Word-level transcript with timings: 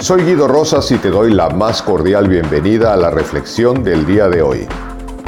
Soy 0.00 0.22
Guido 0.22 0.46
Rosas 0.46 0.92
y 0.92 0.98
te 0.98 1.10
doy 1.10 1.34
la 1.34 1.50
más 1.50 1.82
cordial 1.82 2.28
bienvenida 2.28 2.94
a 2.94 2.96
la 2.96 3.10
reflexión 3.10 3.82
del 3.82 4.06
día 4.06 4.28
de 4.28 4.42
hoy. 4.42 4.68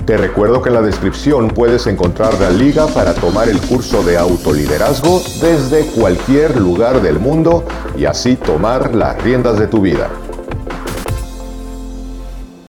Te 0.07 0.17
recuerdo 0.17 0.63
que 0.63 0.69
en 0.69 0.77
la 0.77 0.81
descripción 0.81 1.49
puedes 1.49 1.89
encontrar 1.89 2.41
la 2.41 2.51
liga 2.51 2.87
para 2.87 3.13
tomar 3.13 3.49
el 3.49 3.61
curso 3.61 4.05
de 4.05 4.17
autoliderazgo 4.17 5.21
desde 5.41 5.87
cualquier 5.87 6.57
lugar 6.61 7.03
del 7.03 7.19
mundo 7.19 7.65
y 7.99 8.05
así 8.05 8.37
tomar 8.37 8.95
las 8.95 9.21
riendas 9.25 9.59
de 9.59 9.67
tu 9.67 9.81
vida. 9.81 10.09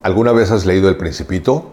¿Alguna 0.01 0.33
vez 0.33 0.51
has 0.51 0.65
leído 0.65 0.89
El 0.89 0.97
Principito? 0.97 1.67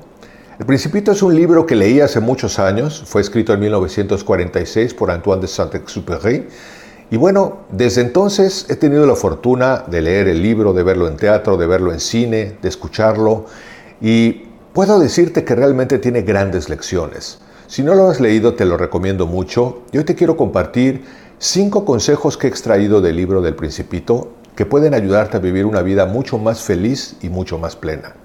El 0.60 0.66
Principito 0.66 1.14
es 1.14 1.22
un 1.22 1.36
libro 1.36 1.66
que 1.66 1.78
leí 1.78 2.02
hace 2.02 2.20
muchos 2.20 2.60
años, 2.60 3.02
fue 3.06 3.22
escrito 3.22 3.54
en 3.54 3.62
1946 3.62 4.94
por 4.94 5.10
Antoine 5.10 5.42
de 5.42 5.48
Saint-Exupéry 5.48 6.48
y 7.10 7.16
bueno, 7.16 7.60
desde 7.72 8.02
entonces 8.02 8.66
he 8.70 8.76
tenido 8.76 9.06
la 9.06 9.16
fortuna 9.16 9.86
de 9.88 10.02
leer 10.02 10.28
el 10.28 10.42
libro, 10.42 10.74
de 10.74 10.84
verlo 10.84 11.08
en 11.08 11.16
teatro, 11.16 11.56
de 11.56 11.66
verlo 11.66 11.94
en 11.94 12.02
cine, 12.02 12.58
de 12.62 12.68
escucharlo 12.68 13.46
y 14.02 14.44
puedo 14.74 15.00
decirte 15.00 15.46
que 15.46 15.56
realmente 15.56 16.00
tiene 16.00 16.24
grandes 16.24 16.68
lecciones. 16.68 17.40
Si 17.68 17.82
no 17.82 17.96
lo 17.96 18.10
has 18.10 18.20
leído 18.20 18.56
te 18.56 18.66
lo 18.66 18.76
recomiendo 18.76 19.26
mucho 19.26 19.84
y 19.94 20.00
hoy 20.00 20.04
te 20.04 20.16
quiero 20.16 20.36
compartir 20.36 21.06
cinco 21.40 21.86
consejos 21.86 22.38
que 22.38 22.48
he 22.48 22.50
extraído 22.50 23.00
del 23.00 23.16
libro 23.16 23.42
del 23.42 23.56
Principito 23.56 24.34
que 24.56 24.66
pueden 24.66 24.94
ayudarte 24.94 25.38
a 25.38 25.40
vivir 25.40 25.66
una 25.66 25.84
vida 25.84 26.08
mucho 26.08 26.38
más 26.38 26.62
feliz 26.62 27.16
y 27.22 27.30
mucho 27.30 27.58
más 27.58 27.78
plena. 27.78 28.16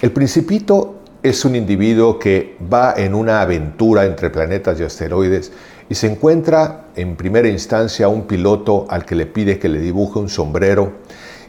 El 0.00 0.12
Principito 0.12 0.96
es 1.22 1.44
un 1.44 1.56
individuo 1.56 2.20
que 2.20 2.56
va 2.72 2.94
en 2.96 3.14
una 3.14 3.40
aventura 3.40 4.04
entre 4.04 4.30
planetas 4.30 4.78
y 4.78 4.84
asteroides 4.84 5.50
y 5.88 5.94
se 5.94 6.06
encuentra 6.06 6.86
en 6.96 7.16
primera 7.16 7.48
instancia 7.48 8.08
un 8.08 8.26
piloto 8.26 8.86
al 8.88 9.04
que 9.04 9.14
le 9.14 9.26
pide 9.26 9.58
que 9.58 9.68
le 9.68 9.78
dibuje 9.78 10.18
un 10.18 10.28
sombrero 10.28 10.92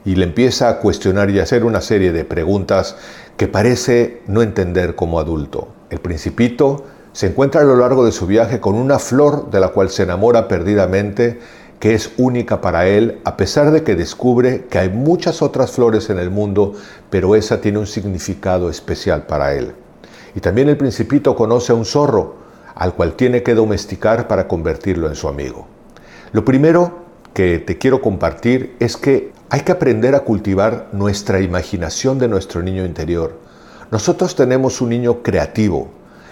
y 0.06 0.16
le 0.16 0.26
empieza 0.26 0.70
a 0.70 0.80
cuestionar 0.80 1.30
y 1.30 1.40
a 1.40 1.44
hacer 1.44 1.66
una 1.66 1.82
serie 1.82 2.12
de 2.12 2.24
preguntas 2.24 2.96
que 3.36 3.48
parece 3.48 4.22
no 4.28 4.42
entender 4.42 4.96
como 4.96 5.20
adulto. 5.20 5.68
El 5.90 6.00
principito 6.00 6.86
se 7.14 7.28
encuentra 7.28 7.62
a 7.62 7.66
lo 7.66 7.76
largo 7.76 8.06
de 8.06 8.12
su 8.12 8.28
viaje 8.28 8.60
con 8.60 8.76
una 8.76 9.00
flor 9.00 9.50
de 9.50 9.60
la 9.60 9.70
cual 9.70 9.90
se 9.90 10.04
enamora 10.04 10.48
perdidamente, 10.48 11.40
que 11.80 11.94
es 11.94 12.12
única 12.18 12.62
para 12.62 12.88
él, 12.88 13.20
a 13.24 13.38
pesar 13.38 13.72
de 13.72 13.84
que 13.84 13.96
descubre 13.96 14.66
que 14.70 14.80
hay 14.80 14.90
muchas 14.90 15.42
otras 15.42 15.72
flores 15.72 16.10
en 16.10 16.20
el 16.20 16.30
mundo, 16.30 16.74
pero 17.10 17.36
esa 17.36 17.60
tiene 17.60 17.80
un 17.80 17.88
significado 17.88 18.70
especial 18.70 19.26
para 19.26 19.54
él. 19.56 19.74
Y 20.36 20.40
también 20.40 20.70
el 20.70 20.78
principito 20.78 21.36
conoce 21.36 21.72
a 21.72 21.76
un 21.76 21.86
zorro, 21.86 22.47
al 22.78 22.94
cual 22.94 23.14
tiene 23.14 23.44
que 23.44 23.56
domesticar 23.56 24.28
para 24.28 24.48
convertirlo 24.48 25.08
en 25.08 25.16
su 25.16 25.28
amigo. 25.28 25.68
Lo 26.32 26.46
primero 26.46 27.00
que 27.34 27.60
te 27.60 27.78
quiero 27.78 28.02
compartir 28.02 28.76
es 28.80 28.98
que 28.98 29.32
hay 29.50 29.62
que 29.62 29.72
aprender 29.72 30.16
a 30.16 30.22
cultivar 30.22 30.90
nuestra 30.92 31.40
imaginación 31.40 32.20
de 32.20 32.28
nuestro 32.28 32.62
niño 32.62 32.86
interior. 32.86 33.40
Nosotros 33.92 34.36
tenemos 34.36 34.82
un 34.82 34.90
niño 34.90 35.24
creativo 35.24 35.90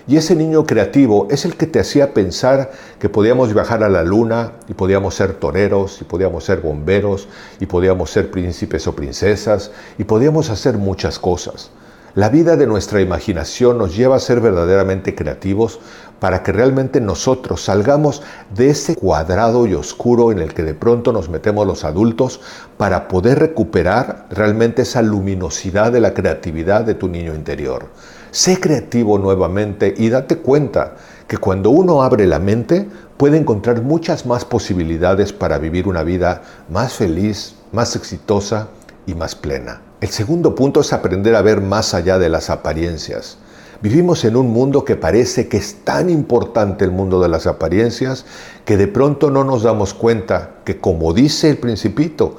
y 0.08 0.18
ese 0.18 0.36
niño 0.36 0.66
creativo 0.66 1.28
es 1.32 1.46
el 1.46 1.56
que 1.56 1.66
te 1.66 1.80
hacía 1.80 2.14
pensar 2.14 2.72
que 3.00 3.10
podíamos 3.10 3.54
viajar 3.54 3.84
a 3.84 3.90
la 3.90 4.04
luna 4.04 4.54
y 4.68 4.74
podíamos 4.74 5.16
ser 5.16 5.34
toreros 5.34 6.00
y 6.02 6.04
podíamos 6.04 6.44
ser 6.44 6.62
bomberos 6.62 7.28
y 7.60 7.66
podíamos 7.66 8.12
ser 8.12 8.30
príncipes 8.30 8.86
o 8.86 8.96
princesas 8.96 9.72
y 9.98 10.04
podíamos 10.04 10.52
hacer 10.52 10.78
muchas 10.78 11.18
cosas. 11.18 11.72
La 12.16 12.30
vida 12.30 12.56
de 12.56 12.66
nuestra 12.66 13.02
imaginación 13.02 13.78
nos 13.78 13.94
lleva 13.94 14.16
a 14.16 14.22
ser 14.22 14.40
verdaderamente 14.40 15.16
creativos 15.16 15.82
para 16.22 16.44
que 16.44 16.54
realmente 16.54 17.02
nosotros 17.02 17.62
salgamos 17.66 18.24
de 18.56 18.70
ese 18.70 18.96
cuadrado 18.96 19.68
y 19.68 19.74
oscuro 19.74 20.32
en 20.32 20.40
el 20.40 20.54
que 20.54 20.64
de 20.64 20.74
pronto 20.74 21.12
nos 21.12 21.28
metemos 21.28 21.68
los 21.68 21.84
adultos 21.84 22.40
para 22.78 23.10
poder 23.10 23.40
recuperar 23.40 24.28
realmente 24.30 24.84
esa 24.84 25.02
luminosidad 25.02 25.92
de 25.92 26.00
la 26.00 26.14
creatividad 26.14 26.86
de 26.86 26.94
tu 26.94 27.10
niño 27.10 27.36
interior. 27.36 27.88
Sé 28.32 28.62
creativo 28.62 29.18
nuevamente 29.18 29.94
y 29.98 30.08
date 30.08 30.38
cuenta 30.38 30.96
que 31.28 31.38
cuando 31.38 31.70
uno 31.70 32.02
abre 32.02 32.28
la 32.28 32.40
mente 32.40 32.88
puede 33.18 33.38
encontrar 33.38 33.82
muchas 33.82 34.26
más 34.26 34.46
posibilidades 34.46 35.34
para 35.34 35.58
vivir 35.58 35.86
una 35.86 36.04
vida 36.04 36.44
más 36.70 36.94
feliz, 36.94 37.56
más 37.74 37.94
exitosa 37.98 38.70
y 39.06 39.16
más 39.16 39.36
plena. 39.36 39.82
El 40.02 40.10
segundo 40.10 40.56
punto 40.56 40.82
es 40.82 40.94
aprender 40.94 41.36
a 41.36 41.42
ver 41.42 41.62
más 41.62 41.94
allá 41.94 42.20
de 42.20 42.30
las 42.30 42.50
apariencias. 42.50 43.38
Vivimos 43.82 44.24
en 44.26 44.36
un 44.36 44.52
mundo 44.52 44.86
que 44.86 44.96
parece 44.96 45.48
que 45.48 45.58
es 45.58 45.84
tan 45.84 46.10
importante 46.10 46.86
el 46.86 46.92
mundo 46.92 47.22
de 47.22 47.30
las 47.30 47.46
apariencias 47.46 48.26
que 48.64 48.78
de 48.78 48.88
pronto 48.88 49.30
no 49.30 49.44
nos 49.44 49.64
damos 49.64 49.94
cuenta 49.94 50.56
que 50.64 50.80
como 50.80 51.14
dice 51.14 51.50
el 51.50 51.58
principito, 51.58 52.38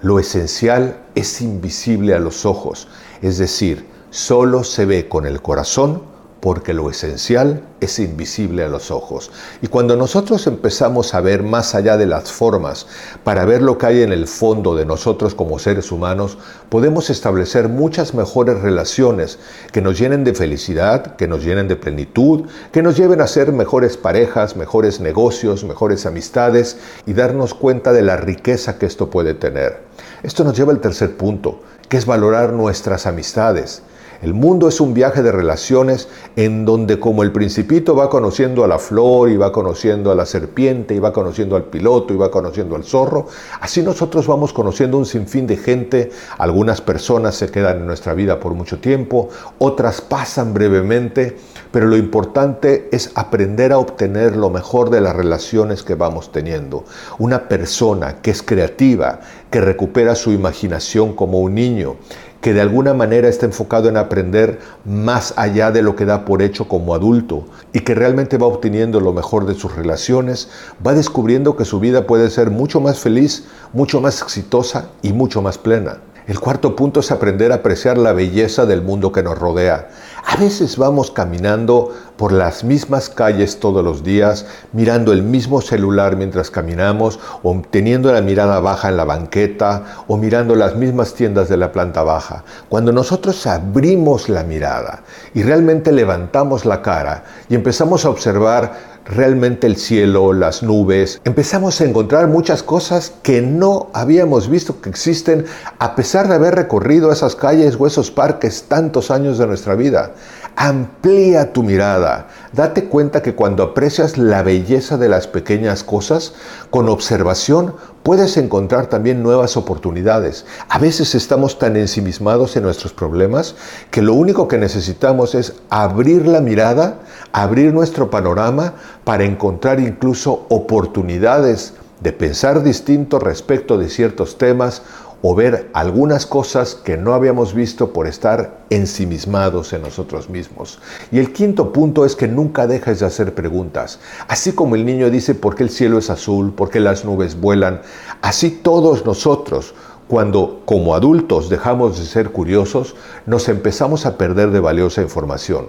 lo 0.00 0.18
esencial 0.18 0.96
es 1.14 1.40
invisible 1.40 2.14
a 2.14 2.18
los 2.18 2.46
ojos, 2.46 2.88
es 3.20 3.38
decir, 3.38 3.86
solo 4.10 4.64
se 4.64 4.86
ve 4.86 5.08
con 5.08 5.26
el 5.26 5.42
corazón 5.42 6.02
porque 6.40 6.72
lo 6.72 6.88
esencial 6.88 7.62
es 7.80 7.98
invisible 7.98 8.64
a 8.64 8.68
los 8.68 8.90
ojos. 8.90 9.30
Y 9.60 9.68
cuando 9.68 9.96
nosotros 9.96 10.46
empezamos 10.46 11.14
a 11.14 11.20
ver 11.20 11.42
más 11.42 11.74
allá 11.74 11.96
de 11.96 12.06
las 12.06 12.30
formas, 12.30 12.86
para 13.24 13.44
ver 13.44 13.62
lo 13.62 13.78
que 13.78 13.86
hay 13.86 14.02
en 14.02 14.12
el 14.12 14.26
fondo 14.28 14.76
de 14.76 14.84
nosotros 14.84 15.34
como 15.34 15.58
seres 15.58 15.90
humanos, 15.90 16.38
podemos 16.68 17.10
establecer 17.10 17.68
muchas 17.68 18.14
mejores 18.14 18.60
relaciones 18.60 19.38
que 19.72 19.82
nos 19.82 19.98
llenen 19.98 20.24
de 20.24 20.34
felicidad, 20.34 21.16
que 21.16 21.28
nos 21.28 21.44
llenen 21.44 21.66
de 21.66 21.76
plenitud, 21.76 22.44
que 22.72 22.82
nos 22.82 22.96
lleven 22.96 23.20
a 23.20 23.26
ser 23.26 23.52
mejores 23.52 23.96
parejas, 23.96 24.56
mejores 24.56 25.00
negocios, 25.00 25.64
mejores 25.64 26.06
amistades 26.06 26.78
y 27.06 27.14
darnos 27.14 27.54
cuenta 27.54 27.92
de 27.92 28.02
la 28.02 28.16
riqueza 28.16 28.78
que 28.78 28.86
esto 28.86 29.10
puede 29.10 29.34
tener. 29.34 29.82
Esto 30.22 30.44
nos 30.44 30.56
lleva 30.56 30.72
al 30.72 30.80
tercer 30.80 31.16
punto, 31.16 31.60
que 31.88 31.96
es 31.96 32.06
valorar 32.06 32.52
nuestras 32.52 33.06
amistades. 33.06 33.82
El 34.20 34.34
mundo 34.34 34.66
es 34.66 34.80
un 34.80 34.94
viaje 34.94 35.22
de 35.22 35.30
relaciones 35.30 36.08
en 36.34 36.64
donde 36.64 36.98
como 36.98 37.22
el 37.22 37.30
principito 37.30 37.94
va 37.94 38.10
conociendo 38.10 38.64
a 38.64 38.66
la 38.66 38.80
flor 38.80 39.30
y 39.30 39.36
va 39.36 39.52
conociendo 39.52 40.10
a 40.10 40.16
la 40.16 40.26
serpiente 40.26 40.92
y 40.92 40.98
va 40.98 41.12
conociendo 41.12 41.54
al 41.54 41.64
piloto 41.64 42.12
y 42.12 42.16
va 42.16 42.28
conociendo 42.28 42.74
al 42.74 42.82
zorro, 42.82 43.26
así 43.60 43.80
nosotros 43.80 44.26
vamos 44.26 44.52
conociendo 44.52 44.98
un 44.98 45.06
sinfín 45.06 45.46
de 45.46 45.56
gente, 45.56 46.10
algunas 46.36 46.80
personas 46.80 47.36
se 47.36 47.48
quedan 47.48 47.76
en 47.78 47.86
nuestra 47.86 48.12
vida 48.14 48.40
por 48.40 48.54
mucho 48.54 48.80
tiempo, 48.80 49.28
otras 49.58 50.00
pasan 50.00 50.52
brevemente, 50.52 51.36
pero 51.70 51.86
lo 51.86 51.96
importante 51.96 52.88
es 52.90 53.12
aprender 53.14 53.70
a 53.72 53.78
obtener 53.78 54.36
lo 54.36 54.50
mejor 54.50 54.90
de 54.90 55.00
las 55.00 55.14
relaciones 55.14 55.84
que 55.84 55.94
vamos 55.94 56.32
teniendo. 56.32 56.84
Una 57.18 57.48
persona 57.48 58.16
que 58.20 58.32
es 58.32 58.42
creativa, 58.42 59.20
que 59.50 59.60
recupera 59.60 60.14
su 60.14 60.32
imaginación 60.32 61.14
como 61.14 61.40
un 61.40 61.54
niño, 61.54 61.96
que 62.40 62.52
de 62.52 62.60
alguna 62.60 62.94
manera 62.94 63.28
está 63.28 63.46
enfocado 63.46 63.88
en 63.88 63.96
aprender 63.96 64.60
más 64.84 65.34
allá 65.36 65.70
de 65.70 65.82
lo 65.82 65.96
que 65.96 66.04
da 66.04 66.24
por 66.24 66.42
hecho 66.42 66.68
como 66.68 66.94
adulto 66.94 67.46
y 67.72 67.80
que 67.80 67.94
realmente 67.94 68.38
va 68.38 68.46
obteniendo 68.46 69.00
lo 69.00 69.12
mejor 69.12 69.46
de 69.46 69.54
sus 69.54 69.74
relaciones, 69.74 70.48
va 70.86 70.94
descubriendo 70.94 71.56
que 71.56 71.64
su 71.64 71.80
vida 71.80 72.06
puede 72.06 72.30
ser 72.30 72.50
mucho 72.50 72.80
más 72.80 73.00
feliz, 73.00 73.44
mucho 73.72 74.00
más 74.00 74.22
exitosa 74.22 74.90
y 75.02 75.12
mucho 75.12 75.42
más 75.42 75.58
plena. 75.58 75.98
El 76.28 76.40
cuarto 76.40 76.76
punto 76.76 77.00
es 77.00 77.10
aprender 77.10 77.52
a 77.52 77.54
apreciar 77.54 77.96
la 77.96 78.12
belleza 78.12 78.66
del 78.66 78.82
mundo 78.82 79.12
que 79.12 79.22
nos 79.22 79.38
rodea. 79.38 79.88
A 80.26 80.36
veces 80.36 80.76
vamos 80.76 81.10
caminando 81.10 81.90
por 82.18 82.32
las 82.32 82.64
mismas 82.64 83.08
calles 83.08 83.60
todos 83.60 83.82
los 83.82 84.04
días, 84.04 84.44
mirando 84.74 85.14
el 85.14 85.22
mismo 85.22 85.62
celular 85.62 86.16
mientras 86.16 86.50
caminamos, 86.50 87.18
o 87.42 87.62
teniendo 87.70 88.12
la 88.12 88.20
mirada 88.20 88.60
baja 88.60 88.90
en 88.90 88.98
la 88.98 89.06
banqueta, 89.06 90.04
o 90.06 90.18
mirando 90.18 90.54
las 90.54 90.76
mismas 90.76 91.14
tiendas 91.14 91.48
de 91.48 91.56
la 91.56 91.72
planta 91.72 92.02
baja. 92.02 92.44
Cuando 92.68 92.92
nosotros 92.92 93.46
abrimos 93.46 94.28
la 94.28 94.44
mirada 94.44 95.04
y 95.32 95.42
realmente 95.42 95.92
levantamos 95.92 96.66
la 96.66 96.82
cara 96.82 97.24
y 97.48 97.54
empezamos 97.54 98.04
a 98.04 98.10
observar 98.10 98.97
realmente 99.08 99.66
el 99.66 99.76
cielo, 99.76 100.32
las 100.32 100.62
nubes. 100.62 101.20
Empezamos 101.24 101.80
a 101.80 101.84
encontrar 101.84 102.28
muchas 102.28 102.62
cosas 102.62 103.12
que 103.22 103.40
no 103.40 103.88
habíamos 103.94 104.48
visto 104.48 104.80
que 104.80 104.90
existen 104.90 105.46
a 105.78 105.96
pesar 105.96 106.28
de 106.28 106.34
haber 106.34 106.54
recorrido 106.54 107.10
esas 107.10 107.34
calles 107.34 107.76
o 107.78 107.86
esos 107.86 108.10
parques 108.10 108.64
tantos 108.68 109.10
años 109.10 109.38
de 109.38 109.46
nuestra 109.46 109.74
vida. 109.74 110.12
Amplía 110.60 111.52
tu 111.52 111.62
mirada. 111.62 112.26
Date 112.52 112.86
cuenta 112.86 113.22
que 113.22 113.36
cuando 113.36 113.62
aprecias 113.62 114.18
la 114.18 114.42
belleza 114.42 114.96
de 114.96 115.08
las 115.08 115.28
pequeñas 115.28 115.84
cosas, 115.84 116.32
con 116.70 116.88
observación 116.88 117.76
puedes 118.02 118.36
encontrar 118.36 118.88
también 118.88 119.22
nuevas 119.22 119.56
oportunidades. 119.56 120.46
A 120.68 120.80
veces 120.80 121.14
estamos 121.14 121.60
tan 121.60 121.76
ensimismados 121.76 122.56
en 122.56 122.64
nuestros 122.64 122.92
problemas 122.92 123.54
que 123.92 124.02
lo 124.02 124.14
único 124.14 124.48
que 124.48 124.58
necesitamos 124.58 125.36
es 125.36 125.54
abrir 125.70 126.26
la 126.26 126.40
mirada, 126.40 127.02
abrir 127.30 127.72
nuestro 127.72 128.10
panorama 128.10 128.72
para 129.04 129.22
encontrar 129.22 129.78
incluso 129.78 130.44
oportunidades 130.48 131.74
de 132.00 132.12
pensar 132.12 132.64
distinto 132.64 133.20
respecto 133.20 133.78
de 133.78 133.88
ciertos 133.88 134.38
temas 134.38 134.82
o 135.22 135.34
ver 135.34 135.70
algunas 135.72 136.26
cosas 136.26 136.74
que 136.74 136.96
no 136.96 137.12
habíamos 137.12 137.52
visto 137.54 137.92
por 137.92 138.06
estar 138.06 138.58
ensimismados 138.70 139.72
en 139.72 139.82
nosotros 139.82 140.28
mismos. 140.30 140.78
Y 141.10 141.18
el 141.18 141.32
quinto 141.32 141.72
punto 141.72 142.04
es 142.04 142.14
que 142.14 142.28
nunca 142.28 142.66
dejes 142.66 143.00
de 143.00 143.06
hacer 143.06 143.34
preguntas. 143.34 143.98
Así 144.28 144.52
como 144.52 144.76
el 144.76 144.86
niño 144.86 145.10
dice 145.10 145.34
por 145.34 145.56
qué 145.56 145.64
el 145.64 145.70
cielo 145.70 145.98
es 145.98 146.10
azul, 146.10 146.52
por 146.52 146.70
qué 146.70 146.80
las 146.80 147.04
nubes 147.04 147.40
vuelan, 147.40 147.82
así 148.22 148.50
todos 148.50 149.04
nosotros 149.04 149.74
Cuando 150.08 150.62
como 150.64 150.94
adultos 150.94 151.50
dejamos 151.50 151.98
de 151.98 152.06
ser 152.06 152.30
curiosos, 152.30 152.96
nos 153.26 153.46
empezamos 153.50 154.06
a 154.06 154.16
perder 154.16 154.52
de 154.52 154.60
valiosa 154.60 155.02
información. 155.02 155.66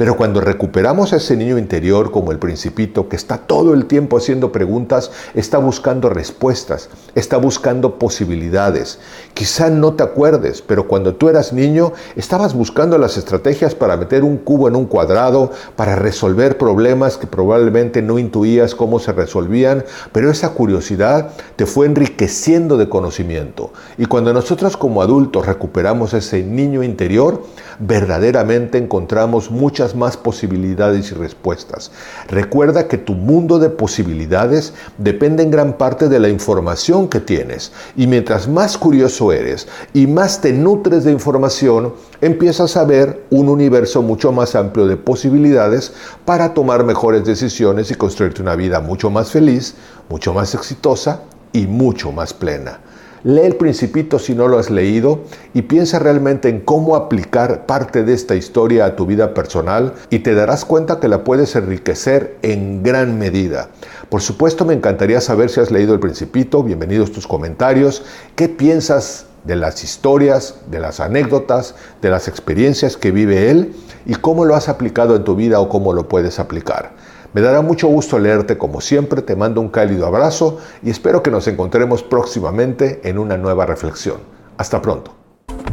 Pero 0.00 0.16
cuando 0.16 0.40
recuperamos 0.40 1.12
a 1.12 1.16
ese 1.16 1.36
niño 1.36 1.58
interior 1.58 2.10
como 2.10 2.32
el 2.32 2.38
principito 2.38 3.10
que 3.10 3.16
está 3.16 3.36
todo 3.36 3.74
el 3.74 3.84
tiempo 3.84 4.16
haciendo 4.16 4.50
preguntas, 4.50 5.10
está 5.34 5.58
buscando 5.58 6.08
respuestas, 6.08 6.88
está 7.14 7.36
buscando 7.36 7.98
posibilidades. 7.98 8.98
Quizá 9.34 9.68
no 9.68 9.92
te 9.92 10.02
acuerdes, 10.02 10.62
pero 10.62 10.88
cuando 10.88 11.16
tú 11.16 11.28
eras 11.28 11.52
niño 11.52 11.92
estabas 12.16 12.54
buscando 12.54 12.96
las 12.96 13.18
estrategias 13.18 13.74
para 13.74 13.98
meter 13.98 14.24
un 14.24 14.38
cubo 14.38 14.68
en 14.68 14.76
un 14.76 14.86
cuadrado, 14.86 15.50
para 15.76 15.96
resolver 15.96 16.56
problemas 16.56 17.18
que 17.18 17.26
probablemente 17.26 18.00
no 18.00 18.18
intuías 18.18 18.74
cómo 18.74 19.00
se 19.00 19.12
resolvían, 19.12 19.84
pero 20.12 20.30
esa 20.30 20.54
curiosidad 20.54 21.32
te 21.56 21.66
fue 21.66 21.84
enriqueciendo 21.84 22.78
de 22.78 22.88
conocimiento. 22.88 23.70
Y 23.98 24.06
cuando 24.06 24.32
nosotros 24.32 24.78
como 24.78 25.02
adultos 25.02 25.44
recuperamos 25.44 26.14
ese 26.14 26.42
niño 26.42 26.82
interior, 26.82 27.42
verdaderamente 27.80 28.78
encontramos 28.78 29.50
más 29.94 30.16
posibilidades 30.16 31.10
y 31.10 31.14
respuestas. 31.14 31.90
Recuerda 32.28 32.88
que 32.88 32.98
tu 32.98 33.14
mundo 33.14 33.58
de 33.58 33.70
posibilidades 33.70 34.72
depende 34.98 35.42
en 35.42 35.50
gran 35.50 35.74
parte 35.74 36.08
de 36.08 36.20
la 36.20 36.28
información 36.28 37.08
que 37.08 37.20
tienes. 37.20 37.72
Y 37.96 38.06
mientras 38.06 38.48
más 38.48 38.76
curioso 38.78 39.32
eres 39.32 39.68
y 39.92 40.06
más 40.06 40.40
te 40.40 40.52
nutres 40.52 41.04
de 41.04 41.12
información, 41.12 41.94
empiezas 42.20 42.76
a 42.76 42.84
ver 42.84 43.24
un 43.30 43.48
universo 43.48 44.02
mucho 44.02 44.32
más 44.32 44.54
amplio 44.54 44.86
de 44.86 44.96
posibilidades 44.96 45.92
para 46.24 46.54
tomar 46.54 46.84
mejores 46.84 47.24
decisiones 47.24 47.90
y 47.90 47.94
construirte 47.94 48.42
una 48.42 48.56
vida 48.56 48.80
mucho 48.80 49.10
más 49.10 49.30
feliz, 49.30 49.74
mucho 50.08 50.32
más 50.34 50.54
exitosa 50.54 51.20
y 51.52 51.66
mucho 51.66 52.12
más 52.12 52.32
plena. 52.34 52.80
Lee 53.22 53.42
el 53.42 53.56
principito 53.56 54.18
si 54.18 54.34
no 54.34 54.48
lo 54.48 54.58
has 54.58 54.70
leído 54.70 55.20
y 55.52 55.62
piensa 55.62 55.98
realmente 55.98 56.48
en 56.48 56.60
cómo 56.60 56.96
aplicar 56.96 57.66
parte 57.66 58.02
de 58.02 58.14
esta 58.14 58.34
historia 58.34 58.86
a 58.86 58.96
tu 58.96 59.04
vida 59.04 59.34
personal 59.34 59.92
y 60.08 60.20
te 60.20 60.34
darás 60.34 60.64
cuenta 60.64 61.00
que 61.00 61.08
la 61.08 61.22
puedes 61.22 61.54
enriquecer 61.54 62.38
en 62.40 62.82
gran 62.82 63.18
medida. 63.18 63.68
Por 64.08 64.22
supuesto 64.22 64.64
me 64.64 64.72
encantaría 64.72 65.20
saber 65.20 65.50
si 65.50 65.60
has 65.60 65.70
leído 65.70 65.92
el 65.92 66.00
principito, 66.00 66.62
bienvenidos 66.62 67.12
tus 67.12 67.26
comentarios, 67.26 68.04
qué 68.36 68.48
piensas 68.48 69.26
de 69.44 69.56
las 69.56 69.84
historias, 69.84 70.54
de 70.70 70.80
las 70.80 70.98
anécdotas, 71.00 71.74
de 72.00 72.08
las 72.08 72.26
experiencias 72.26 72.96
que 72.96 73.10
vive 73.10 73.50
él 73.50 73.74
y 74.06 74.14
cómo 74.14 74.46
lo 74.46 74.54
has 74.54 74.70
aplicado 74.70 75.14
en 75.14 75.24
tu 75.24 75.36
vida 75.36 75.60
o 75.60 75.68
cómo 75.68 75.92
lo 75.92 76.08
puedes 76.08 76.38
aplicar. 76.38 76.92
Me 77.32 77.40
dará 77.40 77.62
mucho 77.62 77.86
gusto 77.86 78.18
leerte 78.18 78.58
como 78.58 78.80
siempre, 78.80 79.22
te 79.22 79.36
mando 79.36 79.60
un 79.60 79.68
cálido 79.68 80.04
abrazo 80.06 80.58
y 80.82 80.90
espero 80.90 81.22
que 81.22 81.30
nos 81.30 81.46
encontremos 81.46 82.02
próximamente 82.02 83.00
en 83.04 83.18
una 83.18 83.36
nueva 83.36 83.66
reflexión. 83.66 84.16
Hasta 84.56 84.82
pronto. 84.82 85.14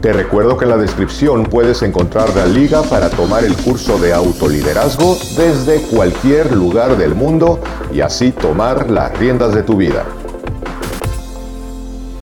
Te 0.01 0.13
recuerdo 0.13 0.55
que 0.55 0.65
en 0.65 0.71
la 0.71 0.77
descripción 0.77 1.45
puedes 1.45 1.81
encontrar 1.81 2.29
la 2.35 2.45
liga 2.45 2.83
para 2.83 3.09
tomar 3.09 3.43
el 3.43 3.55
curso 3.57 3.97
de 3.97 4.13
autoliderazgo 4.13 5.17
desde 5.35 5.81
cualquier 5.87 6.55
lugar 6.55 6.95
del 6.95 7.15
mundo 7.15 7.59
y 7.91 8.01
así 8.01 8.31
tomar 8.31 8.91
las 8.91 9.17
riendas 9.17 9.55
de 9.55 9.63
tu 9.63 9.77
vida. 9.77 10.05